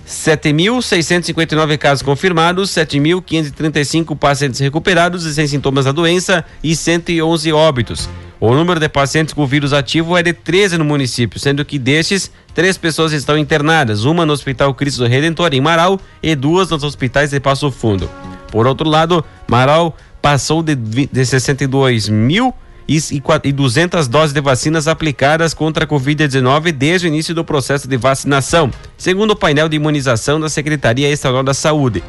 7.659 0.08 1.78
casos 1.78 2.02
confirmados, 2.02 2.72
7.535 2.72 4.18
pacientes 4.18 4.60
recuperados 4.60 5.26
e 5.26 5.34
sem 5.34 5.46
sintomas 5.46 5.86
da 5.86 5.92
doença 5.92 6.44
e 6.64 6.76
111 6.76 7.54
óbitos. 7.54 8.10
O 8.40 8.54
número 8.54 8.80
de 8.80 8.88
pacientes 8.88 9.34
com 9.34 9.48
vírus 9.48 9.74
ativo 9.74 10.16
é 10.16 10.22
de 10.22 10.32
13 10.32 10.78
no 10.78 10.86
município, 10.86 11.40
sendo 11.40 11.66
que 11.66 11.80
destes, 11.80 12.32
três 12.54 12.78
pessoas 12.78 13.12
estão 13.12 13.36
internadas, 13.38 14.06
uma 14.06 14.26
no 14.26 14.34
Hospital 14.34 14.74
Cristo 14.76 15.06
Redentor 15.06 15.54
em 15.54 15.62
Marau 15.62 16.00
e 16.22 16.36
duas 16.36 16.70
nos 16.70 16.84
hospitais 16.84 17.32
de 17.32 17.40
Passo 17.40 17.72
Fundo. 17.72 18.08
Por 18.52 18.68
outro 18.68 18.88
lado, 18.88 19.26
Marau 19.48 19.98
passou 20.22 20.62
de, 20.62 20.76
de 20.76 21.26
62 21.26 22.10
mil 22.10 22.54
e, 22.88 23.00
e 23.44 23.52
200 23.52 24.08
doses 24.08 24.34
de 24.34 24.42
vacinas 24.42 24.88
aplicadas 24.88 25.54
contra 25.54 25.86
a 25.86 25.88
Covid-19 25.88 26.72
desde 26.72 27.08
o 27.08 27.10
início 27.10 27.34
do 27.34 27.44
processo 27.44 27.88
de 27.88 27.98
vacinação, 27.98 28.72
segundo 28.98 29.32
o 29.32 29.36
painel 29.36 29.68
de 29.68 29.76
imunização 29.78 30.40
da 30.40 30.48
Secretaria 30.48 31.10
Estadual 31.10 31.44
da 31.44 31.56
Saúde. 31.56 32.04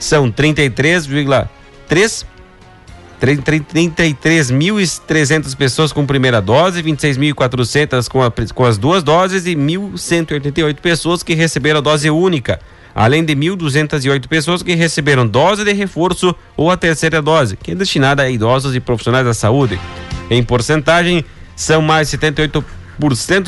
São 0.00 0.32
33,3 0.32 2.26
33.300 3.20 5.56
pessoas 5.56 5.92
com 5.92 6.06
primeira 6.06 6.40
dose, 6.40 6.82
26.400 6.82 8.08
com, 8.08 8.20
com 8.54 8.64
as 8.64 8.78
duas 8.78 9.02
doses 9.02 9.46
e 9.46 9.56
1.188 9.56 10.76
pessoas 10.76 11.22
que 11.22 11.34
receberam 11.34 11.78
a 11.78 11.82
dose 11.82 12.10
única, 12.10 12.60
além 12.94 13.24
de 13.24 13.34
1.208 13.34 14.28
pessoas 14.28 14.62
que 14.62 14.74
receberam 14.74 15.26
dose 15.26 15.64
de 15.64 15.72
reforço 15.72 16.34
ou 16.56 16.70
a 16.70 16.76
terceira 16.76 17.22
dose, 17.22 17.56
que 17.56 17.72
é 17.72 17.74
destinada 17.74 18.22
a 18.22 18.30
idosos 18.30 18.74
e 18.74 18.80
profissionais 18.80 19.24
da 19.24 19.34
saúde. 19.34 19.78
Em 20.30 20.42
porcentagem, 20.42 21.24
são 21.54 21.80
mais 21.80 22.08
78% 22.08 22.64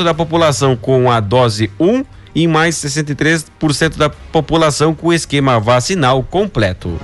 da 0.02 0.14
população 0.14 0.76
com 0.76 1.10
a 1.10 1.20
dose 1.20 1.70
1 1.78 2.04
e 2.34 2.46
mais 2.46 2.76
63% 2.76 3.96
da 3.96 4.08
população 4.08 4.94
com 4.94 5.08
o 5.08 5.12
esquema 5.12 5.58
vacinal 5.58 6.22
completo. 6.22 6.98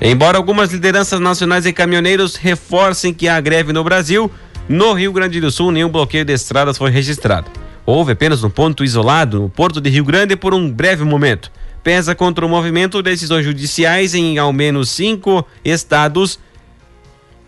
Embora 0.00 0.38
algumas 0.38 0.72
lideranças 0.72 1.20
nacionais 1.20 1.66
e 1.66 1.74
caminhoneiros 1.74 2.34
reforcem 2.34 3.12
que 3.12 3.28
há 3.28 3.38
greve 3.38 3.70
no 3.70 3.84
Brasil, 3.84 4.30
no 4.66 4.94
Rio 4.94 5.12
Grande 5.12 5.38
do 5.42 5.50
Sul 5.50 5.70
nenhum 5.70 5.90
bloqueio 5.90 6.24
de 6.24 6.32
estradas 6.32 6.78
foi 6.78 6.90
registrado. 6.90 7.50
Houve 7.84 8.12
apenas 8.12 8.42
um 8.42 8.48
ponto 8.48 8.82
isolado, 8.82 9.40
no 9.40 9.50
Porto 9.50 9.78
de 9.78 9.90
Rio 9.90 10.04
Grande, 10.04 10.36
por 10.36 10.54
um 10.54 10.70
breve 10.70 11.04
momento. 11.04 11.52
Pesa 11.82 12.14
contra 12.14 12.46
o 12.46 12.48
movimento 12.48 13.02
decisões 13.02 13.44
judiciais 13.44 14.14
em 14.14 14.38
ao 14.38 14.54
menos 14.54 14.88
cinco 14.88 15.46
estados 15.62 16.38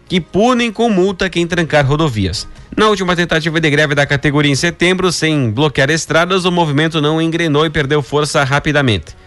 que 0.07 0.21
punem 0.21 0.71
com 0.71 0.91
multa 0.91 1.31
quem 1.31 1.47
trancar 1.47 1.87
rodovias. 1.87 2.47
Na 2.77 2.89
última 2.89 3.17
tentativa 3.17 3.59
de 3.59 3.71
greve 3.71 3.95
da 3.95 4.05
categoria 4.05 4.53
em 4.53 4.55
setembro, 4.55 5.11
sem 5.11 5.51
bloquear 5.51 5.89
estradas, 5.89 6.45
o 6.45 6.53
movimento 6.53 7.01
não 7.01 7.21
engrenou 7.21 7.65
e 7.65 7.71
perdeu 7.71 8.03
força 8.03 8.45
rapidamente. 8.45 9.22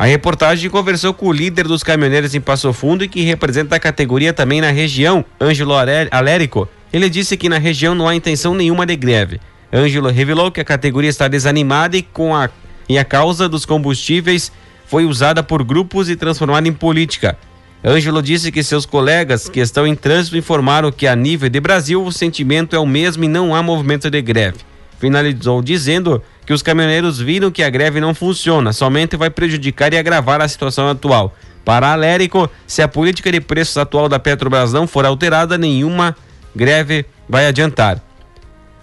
A 0.00 0.06
reportagem 0.06 0.70
conversou 0.70 1.12
com 1.12 1.26
o 1.26 1.32
líder 1.32 1.68
dos 1.68 1.82
caminhoneiros 1.82 2.34
em 2.34 2.40
Passo 2.40 2.72
Fundo 2.72 3.04
e 3.04 3.08
que 3.08 3.20
representa 3.20 3.76
a 3.76 3.78
categoria 3.78 4.32
também 4.32 4.58
na 4.58 4.70
região, 4.70 5.22
Ângelo 5.38 5.74
Alérico. 6.10 6.66
Ele 6.90 7.10
disse 7.10 7.36
que 7.36 7.50
na 7.50 7.58
região 7.58 7.94
não 7.94 8.08
há 8.08 8.14
intenção 8.14 8.54
nenhuma 8.54 8.86
de 8.86 8.96
greve. 8.96 9.38
Ângelo 9.70 10.08
revelou 10.08 10.50
que 10.50 10.58
a 10.58 10.64
categoria 10.64 11.10
está 11.10 11.28
desanimada 11.28 11.98
e, 11.98 12.02
com 12.02 12.34
a, 12.34 12.48
e 12.88 12.98
a 12.98 13.04
causa 13.04 13.46
dos 13.46 13.66
combustíveis 13.66 14.50
foi 14.86 15.04
usada 15.04 15.42
por 15.42 15.62
grupos 15.62 16.08
e 16.08 16.16
transformada 16.16 16.66
em 16.66 16.72
política. 16.72 17.36
Ângelo 17.84 18.22
disse 18.22 18.50
que 18.50 18.62
seus 18.62 18.86
colegas 18.86 19.50
que 19.50 19.60
estão 19.60 19.86
em 19.86 19.94
trânsito 19.94 20.34
informaram 20.34 20.90
que 20.90 21.06
a 21.06 21.14
nível 21.14 21.50
de 21.50 21.60
Brasil 21.60 22.02
o 22.02 22.10
sentimento 22.10 22.74
é 22.74 22.78
o 22.78 22.86
mesmo 22.86 23.24
e 23.24 23.28
não 23.28 23.54
há 23.54 23.62
movimento 23.62 24.08
de 24.08 24.22
greve. 24.22 24.69
Finalizou 25.00 25.62
dizendo 25.62 26.22
que 26.44 26.52
os 26.52 26.62
caminhoneiros 26.62 27.18
viram 27.18 27.50
que 27.50 27.62
a 27.62 27.70
greve 27.70 28.00
não 28.00 28.14
funciona, 28.14 28.70
somente 28.70 29.16
vai 29.16 29.30
prejudicar 29.30 29.94
e 29.94 29.98
agravar 29.98 30.42
a 30.42 30.46
situação 30.46 30.90
atual. 30.90 31.34
Para 31.64 31.90
Alérico, 31.90 32.50
se 32.66 32.82
a 32.82 32.88
política 32.88 33.32
de 33.32 33.40
preços 33.40 33.78
atual 33.78 34.10
da 34.10 34.18
Petrobras 34.18 34.74
não 34.74 34.86
for 34.86 35.06
alterada, 35.06 35.56
nenhuma 35.56 36.14
greve 36.54 37.06
vai 37.26 37.46
adiantar. 37.46 38.02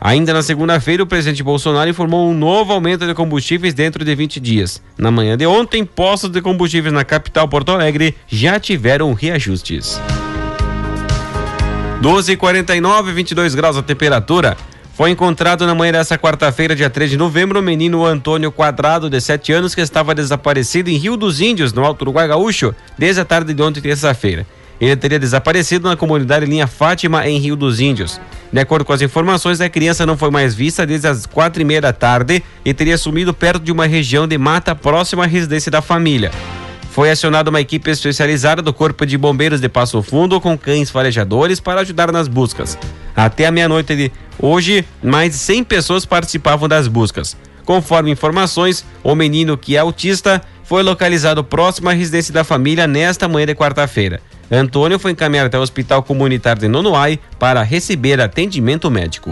Ainda 0.01 0.33
na 0.33 0.41
segunda-feira, 0.41 1.03
o 1.03 1.07
presidente 1.07 1.43
Bolsonaro 1.43 1.89
informou 1.89 2.29
um 2.29 2.33
novo 2.33 2.73
aumento 2.73 3.05
de 3.05 3.13
combustíveis 3.13 3.75
dentro 3.75 4.03
de 4.03 4.15
20 4.15 4.39
dias. 4.39 4.81
Na 4.97 5.11
manhã 5.11 5.37
de 5.37 5.45
ontem, 5.45 5.85
postos 5.85 6.31
de 6.31 6.41
combustíveis 6.41 6.93
na 6.93 7.03
capital 7.03 7.47
Porto 7.47 7.71
Alegre 7.71 8.15
já 8.27 8.59
tiveram 8.59 9.13
reajustes. 9.13 10.01
12:49, 12.01 13.11
22 13.11 13.55
graus 13.55 13.77
a 13.77 13.83
temperatura. 13.83 14.55
Foi 14.97 15.11
encontrado 15.11 15.67
na 15.67 15.75
manhã 15.75 15.91
dessa 15.91 16.17
quarta-feira, 16.17 16.75
dia 16.75 16.89
3 16.89 17.11
de 17.11 17.17
novembro, 17.17 17.59
o 17.59 17.61
menino 17.61 18.03
Antônio 18.03 18.51
Quadrado, 18.51 19.11
de 19.11 19.21
7 19.21 19.53
anos, 19.53 19.75
que 19.75 19.81
estava 19.81 20.15
desaparecido 20.15 20.89
em 20.89 20.97
Rio 20.97 21.15
dos 21.15 21.39
Índios, 21.39 21.71
no 21.71 21.85
Alto 21.85 22.01
Uruguai 22.01 22.27
Gaúcho, 22.27 22.73
desde 22.97 23.21
a 23.21 23.23
tarde 23.23 23.53
de 23.53 23.61
ontem, 23.61 23.79
terça-feira. 23.79 24.43
Ele 24.81 24.95
teria 24.95 25.19
desaparecido 25.19 25.87
na 25.87 25.95
comunidade 25.95 26.47
Linha 26.47 26.65
Fátima, 26.65 27.27
em 27.29 27.37
Rio 27.37 27.55
dos 27.55 27.79
Índios. 27.79 28.19
De 28.51 28.59
acordo 28.59 28.83
com 28.83 28.91
as 28.91 29.03
informações, 29.03 29.61
a 29.61 29.69
criança 29.69 30.03
não 30.03 30.17
foi 30.17 30.31
mais 30.31 30.55
vista 30.55 30.83
desde 30.83 31.07
as 31.07 31.27
quatro 31.27 31.61
e 31.61 31.65
meia 31.65 31.81
da 31.81 31.93
tarde 31.93 32.43
e 32.65 32.73
teria 32.73 32.97
sumido 32.97 33.35
perto 33.35 33.61
de 33.61 33.71
uma 33.71 33.85
região 33.85 34.27
de 34.27 34.39
mata 34.39 34.73
próxima 34.73 35.25
à 35.25 35.27
residência 35.27 35.71
da 35.71 35.79
família. 35.79 36.31
Foi 36.97 37.11
acionada 37.11 37.51
uma 37.51 37.61
equipe 37.61 37.91
especializada 37.91 38.59
do 38.59 38.73
Corpo 38.73 39.05
de 39.05 39.19
Bombeiros 39.19 39.61
de 39.61 39.69
Passo 39.69 40.01
Fundo 40.01 40.41
com 40.41 40.57
cães 40.57 40.89
farejadores 40.89 41.59
para 41.59 41.81
ajudar 41.81 42.11
nas 42.11 42.27
buscas. 42.27 42.75
Até 43.15 43.45
a 43.45 43.51
meia-noite 43.51 43.95
de 43.95 44.11
hoje, 44.39 44.83
mais 45.03 45.29
de 45.29 45.37
100 45.37 45.63
pessoas 45.65 46.07
participavam 46.07 46.67
das 46.67 46.87
buscas. 46.87 47.37
Conforme 47.63 48.09
informações, 48.09 48.83
o 49.03 49.13
menino 49.13 49.55
que 49.55 49.75
é 49.75 49.79
autista 49.79 50.41
foi 50.63 50.81
localizado 50.81 51.43
próximo 51.43 51.87
à 51.87 51.93
residência 51.93 52.33
da 52.33 52.43
família 52.43 52.87
nesta 52.87 53.27
manhã 53.27 53.45
de 53.45 53.53
quarta-feira. 53.53 54.19
Antônio 54.51 54.97
foi 54.97 55.11
encaminhado 55.11 55.45
até 55.45 55.59
o 55.59 55.61
Hospital 55.61 56.01
Comunitário 56.01 56.61
de 56.61 56.67
Nonoai 56.67 57.19
para 57.37 57.61
receber 57.61 58.19
atendimento 58.19 58.89
médico. 58.89 59.29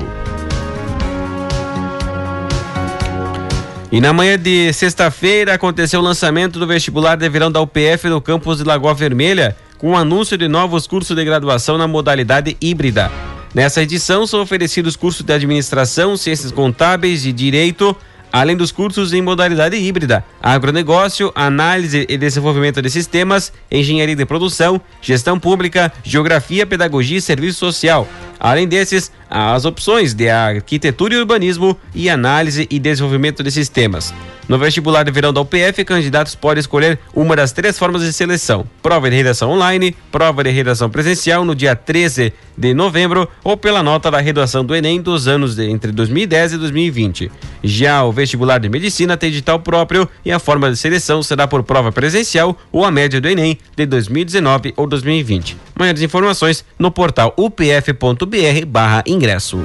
E 3.95 4.01
na 4.01 4.11
manhã 4.11 4.37
de 4.37 4.73
sexta-feira 4.73 5.53
aconteceu 5.53 6.01
o 6.01 6.03
lançamento 6.03 6.59
do 6.59 6.67
vestibular 6.67 7.15
de 7.15 7.29
verão 7.29 7.49
da 7.49 7.61
UPF 7.61 8.09
no 8.09 8.19
campus 8.19 8.57
de 8.57 8.65
Lagoa 8.65 8.93
Vermelha, 8.93 9.55
com 9.77 9.91
o 9.91 9.95
anúncio 9.95 10.37
de 10.37 10.49
novos 10.49 10.85
cursos 10.85 11.15
de 11.15 11.23
graduação 11.23 11.77
na 11.77 11.87
modalidade 11.87 12.57
híbrida. 12.59 13.09
Nessa 13.53 13.81
edição 13.81 14.27
são 14.27 14.41
oferecidos 14.41 14.97
cursos 14.97 15.21
de 15.21 15.31
administração, 15.31 16.17
ciências 16.17 16.51
contábeis 16.51 17.25
e 17.25 17.31
direito, 17.31 17.95
além 18.33 18.57
dos 18.57 18.69
cursos 18.69 19.13
em 19.13 19.21
modalidade 19.21 19.77
híbrida, 19.77 20.25
agronegócio, 20.43 21.31
análise 21.33 22.05
e 22.09 22.17
desenvolvimento 22.17 22.81
de 22.81 22.89
sistemas, 22.89 23.53
engenharia 23.71 24.13
de 24.13 24.25
produção, 24.25 24.81
gestão 25.01 25.39
pública, 25.39 25.89
geografia, 26.03 26.65
pedagogia 26.65 27.19
e 27.19 27.21
serviço 27.21 27.59
social. 27.59 28.05
Além 28.39 28.67
desses, 28.67 29.11
as 29.29 29.65
opções 29.65 30.13
de 30.13 30.29
arquitetura 30.29 31.15
e 31.15 31.17
urbanismo 31.17 31.77
e 31.93 32.09
análise 32.09 32.67
e 32.69 32.79
desenvolvimento 32.79 33.43
de 33.43 33.51
sistemas. 33.51 34.13
No 34.47 34.59
vestibular 34.59 35.03
de 35.03 35.11
verão 35.11 35.33
da 35.33 35.41
UPF, 35.41 35.83
candidatos 35.83 36.35
podem 36.35 36.59
escolher 36.59 36.99
uma 37.15 37.35
das 37.35 37.51
três 37.51 37.79
formas 37.79 38.03
de 38.03 38.13
seleção: 38.13 38.63
prova 38.81 39.09
de 39.09 39.15
redação 39.15 39.49
online, 39.49 39.95
prova 40.11 40.43
de 40.43 40.51
redação 40.51 40.87
presencial 40.89 41.43
no 41.43 41.55
dia 41.55 41.75
13 41.75 42.31
de 42.55 42.71
novembro 42.73 43.27
ou 43.43 43.57
pela 43.57 43.81
nota 43.81 44.11
da 44.11 44.19
redação 44.19 44.63
do 44.63 44.75
Enem 44.75 45.01
dos 45.01 45.27
anos 45.27 45.55
de, 45.55 45.67
entre 45.69 45.91
2010 45.91 46.53
e 46.53 46.57
2020. 46.57 47.31
Já 47.63 48.03
o 48.03 48.11
vestibular 48.11 48.59
de 48.59 48.69
medicina 48.69 49.17
tem 49.17 49.29
edital 49.29 49.59
próprio 49.59 50.07
e 50.23 50.31
a 50.31 50.37
forma 50.37 50.69
de 50.69 50.77
seleção 50.77 51.23
será 51.23 51.47
por 51.47 51.63
prova 51.63 51.91
presencial 51.91 52.55
ou 52.71 52.85
a 52.85 52.91
média 52.91 53.19
do 53.19 53.27
Enem 53.27 53.57
de 53.75 53.87
2019 53.87 54.75
ou 54.77 54.85
2020. 54.85 55.57
Maiores 55.77 56.01
informações 56.03 56.63
no 56.77 56.91
portal 56.91 57.33
upf.br/ingresso. 57.35 59.57